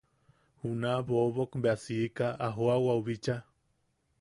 Juna 0.61 0.91
bobok 1.07 1.51
bea 1.63 1.77
siika 1.83 2.27
a 2.45 2.47
joʼawau 2.55 2.99
bicha. 3.07 3.35